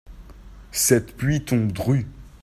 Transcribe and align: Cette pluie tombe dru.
Cette 0.71 1.15
pluie 1.15 1.43
tombe 1.45 1.71
dru. 1.71 2.07